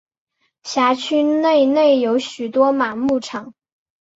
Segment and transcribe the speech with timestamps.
[0.63, 3.53] 辖区内内有许多马牧场。